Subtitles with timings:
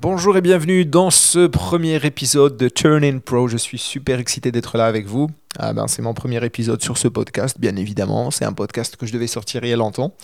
[0.00, 3.48] Bonjour et bienvenue dans ce premier épisode de Turn In Pro.
[3.48, 5.28] Je suis super excité d'être là avec vous.
[5.58, 8.30] Ah ben, c'est mon premier épisode sur ce podcast, bien évidemment.
[8.30, 10.14] C'est un podcast que je devais sortir il y a longtemps,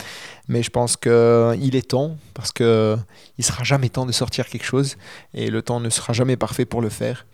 [0.46, 2.96] mais je pense qu'il est temps parce que
[3.36, 4.96] il sera jamais temps de sortir quelque chose
[5.34, 7.26] et le temps ne sera jamais parfait pour le faire.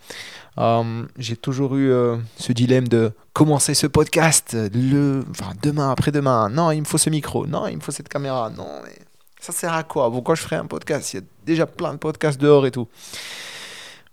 [0.56, 6.48] Euh, j'ai toujours eu euh, ce dilemme de commencer ce podcast le, enfin, demain, après-demain.
[6.48, 7.46] Non, il me faut ce micro.
[7.46, 8.48] Non, il me faut cette caméra.
[8.48, 8.94] Non, mais
[9.40, 10.10] ça sert à quoi?
[10.10, 11.12] Pourquoi je ferai un podcast?
[11.12, 12.88] Il y a déjà plein de podcasts dehors et tout.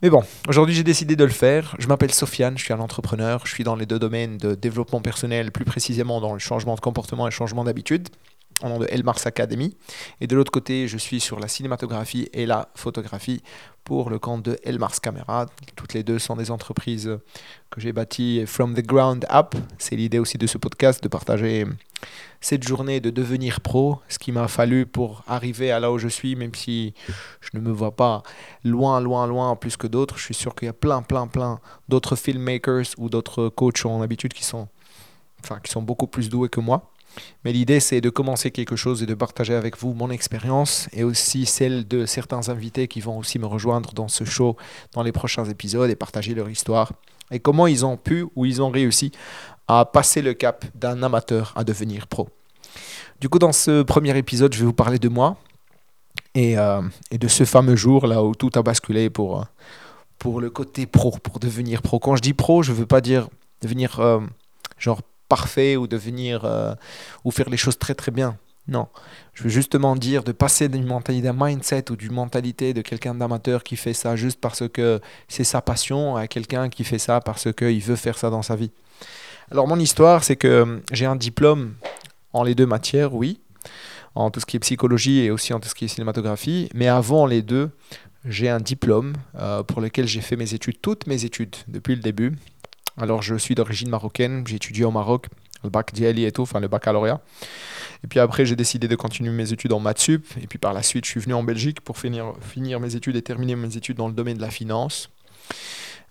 [0.02, 1.76] Mais bon, aujourd'hui j'ai décidé de le faire.
[1.80, 3.42] Je m'appelle Sofiane, je suis un entrepreneur.
[3.46, 6.80] Je suis dans les deux domaines de développement personnel, plus précisément dans le changement de
[6.80, 8.10] comportement et changement d'habitude
[8.64, 9.76] au nom de Elmars Academy.
[10.22, 13.42] Et de l'autre côté, je suis sur la cinématographie et la photographie
[13.84, 15.46] pour le compte de Elmars Camera.
[15.76, 17.18] Toutes les deux sont des entreprises
[17.70, 19.56] que j'ai bâties from the ground up.
[19.78, 21.66] C'est l'idée aussi de ce podcast, de partager
[22.42, 26.08] cette journée de devenir pro, ce qui m'a fallu pour arriver à là où je
[26.08, 26.94] suis, même si
[27.42, 28.24] je ne me vois pas
[28.64, 30.18] loin, loin, loin plus que d'autres.
[30.18, 34.02] Je suis sûr qu'il y a plein, plein, plein d'autres filmmakers ou d'autres coachs en
[34.02, 34.68] habitude qui sont,
[35.44, 36.92] enfin, qui sont beaucoup plus doués que moi.
[37.44, 41.04] Mais l'idée, c'est de commencer quelque chose et de partager avec vous mon expérience et
[41.04, 44.58] aussi celle de certains invités qui vont aussi me rejoindre dans ce show
[44.94, 46.92] dans les prochains épisodes et partager leur histoire
[47.32, 49.12] et comment ils ont pu ou ils ont réussi
[49.68, 52.30] à passer le cap d'un amateur à devenir pro.
[53.20, 55.38] Du coup, dans ce premier épisode, je vais vous parler de moi
[56.36, 59.46] et, euh, de ce fameux jour là où tout a basculé pour,
[60.20, 62.00] pour le côté pro, pour devenir pro.
[62.00, 63.28] Quand je dis pro, je ne veux pas dire
[63.62, 64.20] devenir euh,
[64.78, 66.74] genre parfait ou devenir euh,
[67.24, 68.38] ou faire les choses très très bien.
[68.68, 68.88] Non,
[69.34, 73.16] je veux justement dire de passer d'une mentalité, d'un mindset ou d'une mentalité de quelqu'un
[73.16, 77.22] d'amateur qui fait ça juste parce que c'est sa passion à quelqu'un qui fait ça
[77.22, 78.72] parce qu'il veut faire ça dans sa vie.
[79.52, 81.76] Alors mon histoire, c'est que euh, j'ai un diplôme
[82.34, 83.40] en les deux matières, oui,
[84.16, 86.90] en tout ce qui est psychologie et aussi en tout ce qui est cinématographie, mais
[86.90, 87.70] avant les deux,
[88.26, 92.02] j'ai un diplôme euh, pour lequel j'ai fait mes études, toutes mes études depuis le
[92.02, 92.34] début,
[92.98, 95.28] alors, je suis d'origine marocaine, j'ai étudié au Maroc,
[95.64, 97.22] le bac d'IALI et tout, enfin le baccalauréat.
[98.04, 100.26] Et puis après, j'ai décidé de continuer mes études en maths sup.
[100.42, 102.34] Et puis par la suite, je suis venu en Belgique pour finir,
[102.80, 105.10] mes études et terminer mes études dans le domaine de la finance.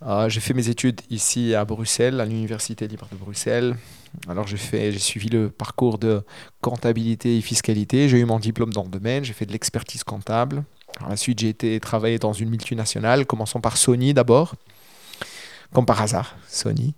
[0.04, 3.76] Euh, j'ai fait mes études ici à Bruxelles, à l'Université libre de Bruxelles.
[4.28, 6.22] Alors j'ai j'ai suivi le parcours de
[6.60, 8.08] comptabilité et fiscalité.
[8.08, 9.24] J'ai eu mon diplôme dans le domaine.
[9.24, 10.64] J'ai fait de l'expertise comptable.
[10.98, 14.54] Par la suite, j'ai été travailler dans une multinationale, commençant par Sony d'abord
[15.72, 16.94] comme par hasard, Sony.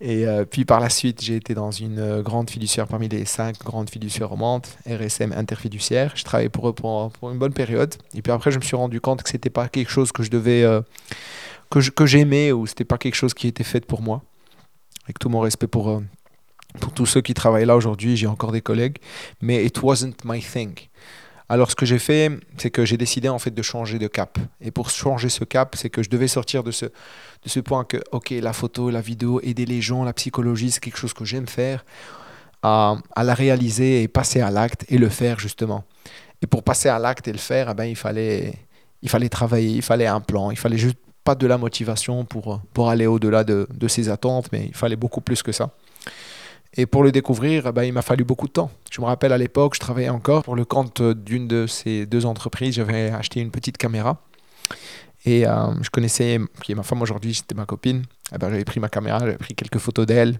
[0.00, 3.26] Et euh, puis par la suite, j'ai été dans une euh, grande fiduciaire parmi les
[3.26, 6.12] cinq grandes fiduciaires au monde, RSM Interfiduciaire.
[6.14, 7.94] Je travaillais pour eux pour, une bonne période.
[8.14, 10.30] Et puis après, je me suis rendu compte que c'était pas quelque chose que je
[10.30, 10.80] devais, euh,
[11.68, 14.22] que, que j'aimais ou c'était pas quelque chose qui était fait pour moi.
[15.04, 16.00] Avec tout mon respect pour,
[16.80, 18.98] pour tous ceux qui travaillent là aujourd'hui, j'ai encore des collègues,
[19.42, 20.72] mais it wasn't my thing.
[21.50, 24.38] Alors ce que j'ai fait, c'est que j'ai décidé en fait de changer de cap.
[24.60, 27.82] Et pour changer ce cap, c'est que je devais sortir de ce, de ce point
[27.82, 31.24] que, ok, la photo, la vidéo, aider les gens, la psychologie, c'est quelque chose que
[31.24, 31.84] j'aime faire,
[32.62, 35.82] à, la réaliser et passer à l'acte et le faire justement.
[36.40, 38.54] Et pour passer à l'acte et le faire, eh ben, il, fallait,
[39.02, 42.60] il fallait travailler, il fallait un plan, il fallait juste pas de la motivation pour,
[42.72, 45.70] pour aller au-delà de, de ses attentes, mais il fallait beaucoup plus que ça.
[46.76, 48.70] Et pour le découvrir, eh ben, il m'a fallu beaucoup de temps.
[48.90, 52.26] Je me rappelle à l'époque, je travaillais encore pour le compte d'une de ces deux
[52.26, 52.74] entreprises.
[52.74, 54.22] J'avais acheté une petite caméra.
[55.24, 58.04] Et euh, je connaissais, qui est ma femme aujourd'hui, c'était ma copine.
[58.32, 60.38] Eh ben, j'avais pris ma caméra, j'avais pris quelques photos d'elle.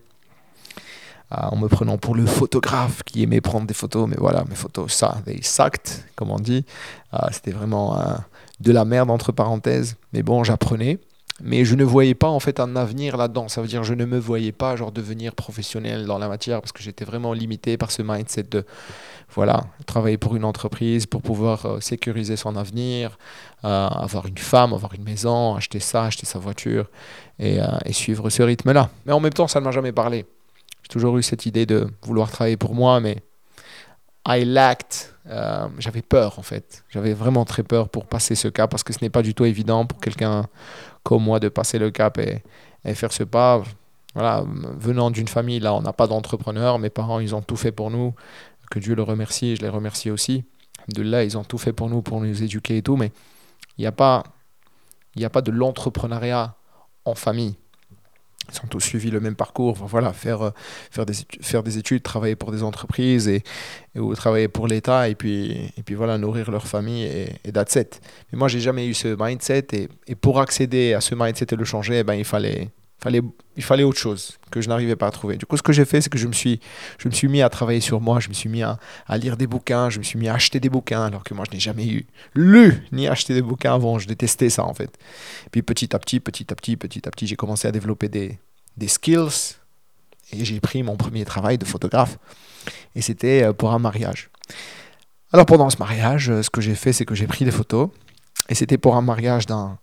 [1.32, 4.08] Euh, en me prenant pour le photographe qui aimait prendre des photos.
[4.08, 6.64] Mais voilà, mes photos, ça, they sucked, comme on dit.
[7.14, 8.00] Euh, c'était vraiment
[8.60, 9.96] de la merde, entre parenthèses.
[10.12, 10.98] Mais bon, j'apprenais
[11.42, 13.48] mais je ne voyais pas en fait un avenir là-dedans.
[13.48, 16.72] Ça veut dire je ne me voyais pas genre devenir professionnel dans la matière parce
[16.72, 18.64] que j'étais vraiment limité par ce mindset de
[19.34, 23.18] voilà travailler pour une entreprise pour pouvoir euh, sécuriser son avenir,
[23.64, 26.86] euh, avoir une femme, avoir une maison, acheter ça, acheter sa voiture
[27.38, 28.90] et, euh, et suivre ce rythme-là.
[29.06, 30.26] Mais en même temps, ça ne m'a jamais parlé.
[30.82, 33.22] J'ai toujours eu cette idée de vouloir travailler pour moi, mais
[34.26, 35.14] I lacked.
[35.78, 36.84] j'avais peur en fait.
[36.90, 39.44] J'avais vraiment très peur pour passer ce cas parce que ce n'est pas du tout
[39.44, 40.46] évident pour quelqu'un
[41.02, 42.42] comme moi de passer le cap et,
[42.94, 43.62] faire ce pas.
[44.14, 44.44] Voilà,
[44.78, 46.78] venant d'une famille, là, on n'a pas d'entrepreneur.
[46.78, 48.14] Mes parents, ils ont tout fait pour nous.
[48.70, 50.44] Que Dieu le remercie, je les remercie aussi.
[50.88, 52.96] De là, ils ont tout fait pour nous, pour nous éduquer et tout.
[52.96, 53.12] Mais
[53.78, 54.24] il n'y a pas,
[55.20, 56.54] a pas de l'entrepreneuriat
[57.04, 57.56] en famille.
[58.52, 59.74] Ils ont tous suivi le même parcours.
[59.74, 60.50] voilà, faire, euh,
[60.90, 63.42] faire, des, études, travailler pour des entreprises et,
[63.96, 67.76] ou travailler pour l'État et puis, et puis voilà, nourrir leur famille et, et that's.
[67.76, 71.56] Mais moi, j'ai jamais eu ce mindset et, et, pour accéder à ce mindset et
[71.56, 72.68] le changer, eh ben, il, fallait,
[73.02, 73.22] fallait,
[73.56, 75.36] il fallait autre chose que je n'arrivais pas à trouver.
[75.36, 76.60] Du coup, ce que j'ai fait, c'est que je me, suis,
[76.98, 78.78] je me suis mis à travailler sur moi, je me suis mis à,
[79.16, 81.54] lire des bouquins, je me suis mis à acheter des bouquins, alors que moi, je
[81.54, 83.98] n'ai jamais eu lu ni acheté des bouquins avant.
[83.98, 84.90] Je détestais ça, en fait.
[85.50, 88.38] puis petit à petit, petit à petit, petit à petit, j'ai commencé à développer des,
[88.76, 89.56] des skills
[90.32, 92.18] et j'ai pris mon premier travail de photographe.
[92.94, 94.30] Et c'était euh, pour un mariage.
[95.32, 97.90] Alors pendant ce mariage, euh, ce que j'ai fait, c'est que j'ai pris des photos.
[98.48, 99.78] Et c'était pour un mariage d'un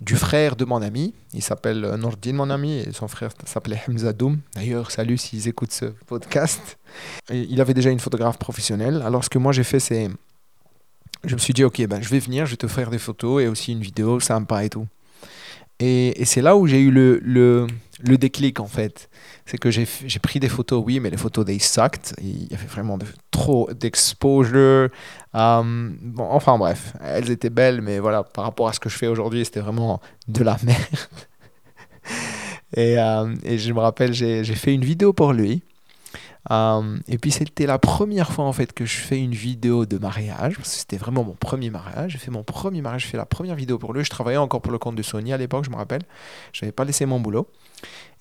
[0.00, 1.14] du frère de mon ami.
[1.34, 4.40] Il s'appelle euh, Nordin, mon ami, et son frère s'appelait Hamza Doum.
[4.54, 6.78] D'ailleurs, salut s'ils écoutent ce podcast.
[7.30, 9.02] il avait déjà une photographe professionnelle.
[9.04, 10.08] Alors, ce que moi j'ai fait, c'est.
[11.24, 13.42] Je me suis dit, ok, ben, je vais venir, je vais te faire des photos
[13.42, 14.86] et aussi une vidéo sympa et tout.
[15.80, 17.66] Et, c'est là où j'ai eu le, le,
[18.02, 19.08] le, déclic en fait.
[19.46, 19.86] C'est que j'ai
[20.22, 22.14] pris des photos, oui, mais les photos they sucked.
[22.20, 24.90] Il y avait vraiment de, trop d'exposure.
[25.32, 28.96] Um, bon, enfin bref, elles étaient belles, mais voilà, par rapport à ce que je
[28.96, 30.78] fais aujourd'hui, c'était vraiment de la merde.
[32.76, 35.62] et, euh, et, je me rappelle, j'ai fait une vidéo pour lui.
[36.50, 39.98] Euh, et puis c'était la première fois en fait que je fais une vidéo de
[39.98, 42.12] mariage, c'était vraiment mon premier mariage.
[42.12, 44.04] J'ai fait mon premier mariage, j'ai fait la première vidéo pour lui.
[44.04, 46.02] Je travaillais encore pour le compte de Sony à l'époque, je me rappelle.
[46.52, 47.46] Je n'avais pas laissé mon boulot.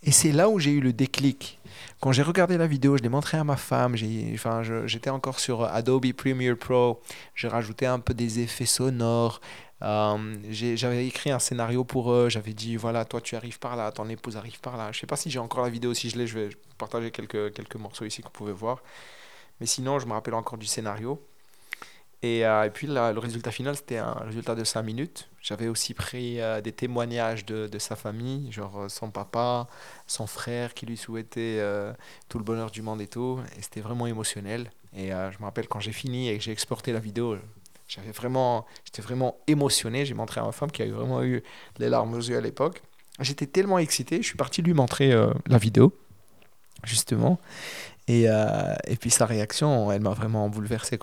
[0.04, 1.60] Et c'est là où j'ai eu le déclic.
[2.00, 3.96] Quand j'ai regardé la vidéo, je l'ai montré à ma femme.
[4.34, 7.02] Enfin, j'étais encore sur Adobe Premiere Pro.
[7.36, 9.42] J'ai rajouté un peu des effets sonores.
[9.82, 13.92] Euh, j'avais écrit un scénario pour eux, j'avais dit voilà, toi tu arrives par là,
[13.92, 14.92] ton épouse arrive par là.
[14.92, 17.54] Je sais pas si j'ai encore la vidéo, si je l'ai, je vais partager quelques,
[17.54, 18.82] quelques morceaux ici que vous pouvez voir.
[19.60, 21.22] Mais sinon, je me rappelle encore du scénario.
[22.22, 25.30] Et, euh, et puis le résultat final, c'était un résultat de 5 minutes.
[25.42, 29.68] J'avais aussi pris euh, des témoignages de, de, sa famille, genre son papa,
[30.06, 31.64] son frère qui lui souhaitait
[32.28, 33.40] tout le bonheur du monde et tout.
[33.58, 34.72] Et c'était vraiment émotionnel.
[34.94, 37.38] Et je me rappelle quand j'ai fini et que j'ai exporté la vidéo,
[37.90, 40.06] j'avais vraiment, j'étais vraiment émotionné.
[40.06, 41.44] J'ai montré à ma femme qui avait vraiment eu
[41.80, 42.82] les larmes aux yeux à l'époque.
[43.20, 45.92] J'étais tellement excité, je suis parti lui montrer euh, la vidéo,
[46.86, 47.40] justement.
[48.08, 50.98] Et, euh, et puis sa réaction, elle m'a vraiment bouleversé.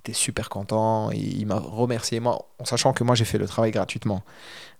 [0.00, 1.10] Était super content.
[1.12, 4.22] il m'a remercié, moi, en sachant que moi j'ai fait le travail gratuitement.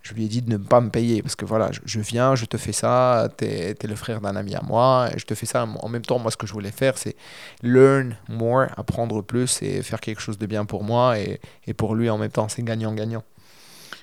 [0.03, 2.47] Je lui ai dit de ne pas me payer parce que voilà, je, viens, je
[2.47, 5.45] te fais ça, tu es, le frère d'un ami à moi, et je te fais
[5.45, 5.67] ça.
[5.67, 7.17] En même temps, moi ce que je voulais faire, c'est
[7.63, 11.95] learn more, apprendre plus et faire quelque chose de bien pour moi et, et pour
[11.95, 12.49] lui en même temps.
[12.49, 13.23] C'est gagnant-gagnant.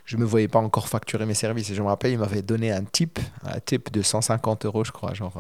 [0.06, 1.70] Je ne me voyais pas encore facturer mes services.
[1.72, 4.92] Et je me rappelle, il m'avait donné un tip, un tip de 150 euros, je
[4.92, 5.34] crois, genre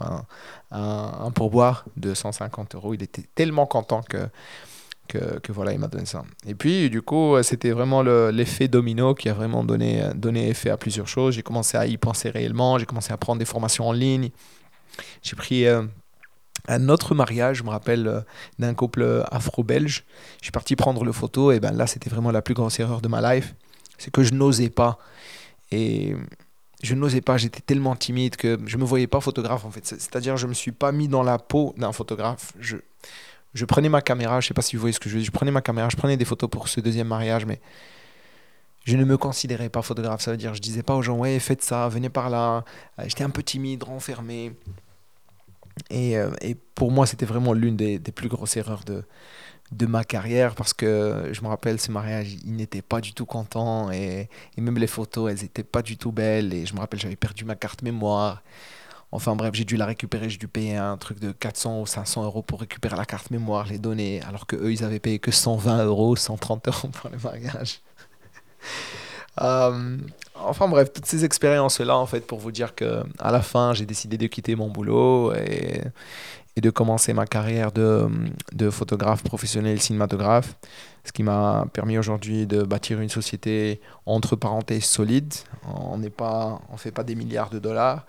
[0.72, 2.94] un, un pourboire de 150 euros.
[2.94, 4.28] Il était tellement content que
[5.08, 6.24] que, voilà, il m'a donné ça.
[6.46, 10.78] Et puis, du coup, c'était vraiment l'effet domino qui a vraiment donné, donné effet à
[10.78, 11.36] plusieurs choses.
[11.36, 14.30] J'ai commencé à y penser réellement, j'ai commencé à prendre des formations en ligne.
[15.22, 15.84] J'ai pris euh,
[16.68, 18.22] un autre mariage, je me rappelle, euh,
[18.60, 20.06] d'un couple afro-belge.
[20.40, 23.02] Je suis parti prendre le photo, et ben là, c'était vraiment la plus grosse erreur
[23.02, 23.56] de ma life.
[23.98, 24.98] C'est que je n'osais pas.
[25.72, 26.16] Et
[26.84, 29.86] je n'osais pas, j'étais tellement timide que je ne me voyais pas photographe en fait.
[29.86, 32.54] C'est-à-dire, je ne me suis pas mis dans la peau d'un photographe.
[32.60, 32.78] Je,
[33.58, 35.28] je prenais ma caméra, je sais pas si vous voyez ce que je veux dire,
[35.28, 37.60] je prenais ma caméra, je prenais des photos pour ce deuxième mariage, mais
[38.86, 40.22] je ne me considérais pas photographe.
[40.22, 42.64] Ça veut dire, je disais pas aux gens, ouais, faites ça, venez par là.
[43.00, 44.54] Euh, j'étais un peu timide, renfermé.
[45.90, 49.04] Et, euh, et pour moi, c'était vraiment l'une des, plus grosses erreurs de,
[49.72, 53.26] de ma carrière parce que je me rappelle ce mariage, il n'était pas du tout
[53.26, 56.54] content et, et même les photos, elles n'étaient pas du tout belles.
[56.54, 58.44] Et je me rappelle, j'avais perdu ma carte mémoire.
[59.12, 62.26] Enfin bref, j'ai dû la récupérer, j'ai dû payer un truc de 400 ou 500
[62.26, 65.32] euros pour récupérer la carte mémoire, les données, alors que eux ils avaient payé que
[65.32, 67.82] 120 euros, 130 euros pour le mariage.
[69.40, 69.98] Euh,
[70.34, 73.86] enfin bref, toutes ces expériences-là, en fait, pour vous dire que à la fin, j'ai
[73.86, 75.84] décidé de quitter mon boulot et,
[76.60, 78.08] de commencer ma carrière de,
[78.52, 80.56] de, photographe professionnel cinématographe,
[81.04, 85.32] ce qui m'a permis aujourd'hui de bâtir une société entre parenthèses solide.
[85.68, 88.08] On on fait pas des milliards de dollars,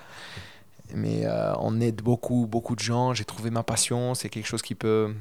[0.94, 3.14] mais euh, on aide beaucoup, beaucoup de gens.
[3.14, 4.14] J'ai trouvé ma passion.
[4.14, 5.14] C'est quelque chose qui peut,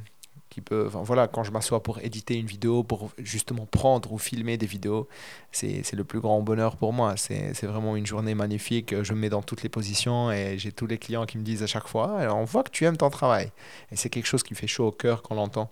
[0.49, 0.85] qui peut.
[0.87, 4.65] Enfin, voilà, quand je m'assois pour éditer une vidéo, pour justement prendre ou filmer des
[4.65, 5.07] vidéos,
[5.51, 7.15] c'est le plus grand bonheur pour moi.
[7.17, 9.03] C'est vraiment une journée magnifique.
[9.03, 11.63] Je me mets dans toutes les positions et j'ai tous les clients qui me disent
[11.63, 13.51] à chaque fois on voit que tu aimes ton travail.
[13.91, 15.69] Et c'est quelque chose qui fait chaud au cœur quand on l'entend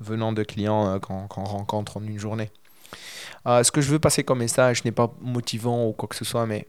[0.00, 2.50] venant de clients euh, qu'on rencontre en une journée.
[3.46, 6.24] Euh, ce que je veux passer comme message n'est pas motivant ou quoi que ce
[6.24, 6.66] soit, mais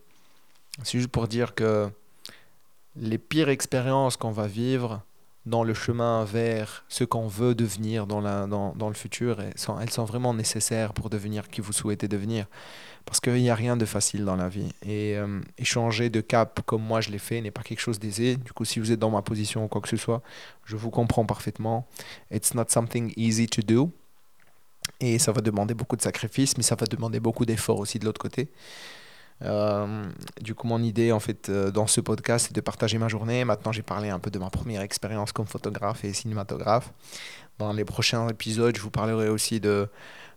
[0.83, 1.89] c'est juste pour dire que
[2.96, 5.01] les pires expériences qu'on va vivre
[5.46, 9.58] dans le chemin vers ce qu'on veut devenir dans, la, dans, dans le futur, elles
[9.58, 12.46] sont, elles sont, vraiment nécessaires pour devenir qui vous souhaitez devenir.
[13.05, 14.72] Parce qu'il n'y a rien de facile dans la vie.
[14.86, 18.36] Et, euh, changer de cap comme moi je l'ai fait n'est pas quelque chose d'aisé.
[18.36, 20.22] Du coup, si vous êtes dans ma position ou quoi que ce soit,
[20.65, 21.88] je vous comprends parfaitement.
[22.31, 23.91] It's not something easy to do.
[25.00, 28.05] Et ça va demander beaucoup de sacrifices, mais ça va demander beaucoup d'efforts aussi de
[28.05, 28.50] l'autre côté.
[29.43, 30.03] Euh,
[30.41, 33.46] du coup, mon idée, en fait, euh, dans ce podcast, c'est de partager ma journée.
[33.46, 36.91] Maintenant, j'ai parlé un peu de ma première expérience comme photographe et cinématographe.
[37.58, 39.89] Dans les prochains épisodes, je vous parlerai aussi de,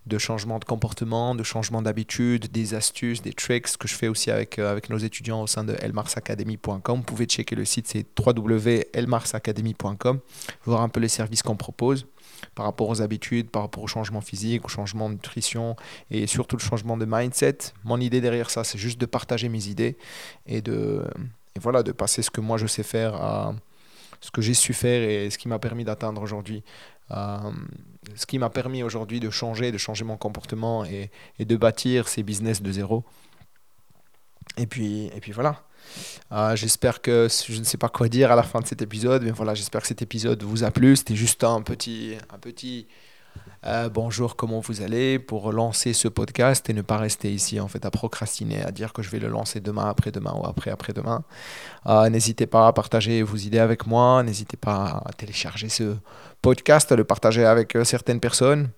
[0.05, 4.31] de changements de comportement, de changements d'habitude, des astuces, des tricks que je fais aussi
[4.31, 6.97] avec, euh, avec nos étudiants au sein de elmarsacademy.com.
[6.97, 10.19] Vous pouvez checker le site, c'est www.elmarsacademy.com,
[10.65, 12.05] voir un peu les services qu'on propose
[12.55, 15.75] par rapport aux habitudes, par rapport au changement physique, au changement de nutrition
[16.11, 17.57] et surtout le changement de mindset.
[17.83, 19.97] Mon idée derrière ça, c'est juste de partager mes idées
[20.45, 21.03] et de,
[21.59, 23.55] voilà, de passer ce que moi je sais faire à
[24.21, 26.63] ce que j'ai su faire et ce qui m'a permis d'atteindre aujourd'hui.
[27.11, 27.51] Euh,
[28.15, 32.07] ce qui m'a permis aujourd'hui de changer, de changer mon comportement et, et, de bâtir
[32.07, 33.03] ces business de zéro.
[34.57, 35.63] Et puis, et puis voilà.
[36.31, 39.23] Euh, j'espère que je ne sais pas quoi dire à la fin de cet épisode,
[39.23, 40.95] mais voilà, j'espère que cet épisode vous a plu.
[40.95, 42.87] C'était juste un petit, un petit
[43.65, 47.67] euh, bonjour, comment vous allez pour lancer ce podcast et ne pas rester ici en
[47.67, 51.23] fait à procrastiner, à dire que je vais le lancer demain, après-demain ou après-après-demain.
[51.85, 55.95] Euh, n'hésitez pas à partager vos idées avec moi, n'hésitez pas à télécharger ce
[56.41, 58.69] podcast, à le partager avec certaines personnes.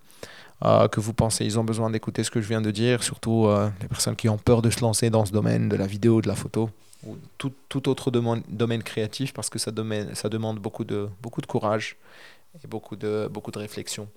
[0.62, 3.48] que vous pensez ils ont besoin d'écouter ce que je viens de dire, surtout
[3.80, 6.28] les personnes qui ont peur de se lancer dans ce domaine de la vidéo, de
[6.28, 6.70] la photo
[7.06, 9.70] ou tout, autre domaine, créatif parce que ça,
[10.14, 11.96] ça demande beaucoup de, beaucoup de courage
[12.62, 14.08] et beaucoup de, beaucoup de réflexion.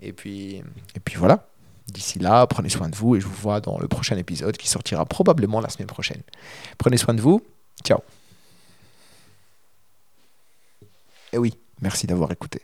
[0.00, 0.56] Et puis,
[0.94, 1.46] et puis voilà.
[1.86, 4.68] D'ici là, prenez soin de vous et je vous vois dans le prochain épisode qui
[4.68, 6.22] sortira probablement la semaine prochaine.
[6.78, 7.42] Prenez soin de vous.
[7.84, 8.00] Ciao.
[11.32, 12.62] Et oui, merci d'avoir écouté.